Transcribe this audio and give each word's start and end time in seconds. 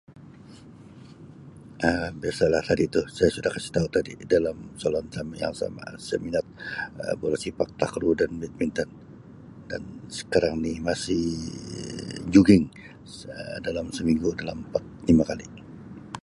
Um 1.87 2.11
Biasalah 2.21 2.63
tadi 2.69 2.83
tu, 2.95 3.01
saya 3.17 3.29
sudah 3.35 3.51
kasi 3.55 3.67
tau 3.77 3.87
tadi 3.95 4.11
dalam 4.35 4.57
soalan 4.81 5.05
sam-yang 5.15 5.53
sama, 5.61 5.85
saya 6.07 6.19
minat 6.25 6.45
Um 7.05 7.15
bola 7.21 7.37
sepak, 7.43 7.69
takraw 7.79 8.11
dan 8.21 8.31
badminton 8.41 8.89
dan 9.69 9.81
sekarang 10.19 10.55
ni 10.65 10.73
masih 10.89 11.25
jogging 12.33 12.65
Um 13.33 13.57
dalam 13.67 13.85
seminggu 13.97 14.29
dalam 14.39 14.57
empat 14.65 14.83
lima 15.07 15.23
kali. 15.29 15.45